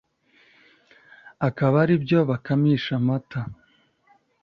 [1.47, 3.41] akaba ari byo bakamisha amata.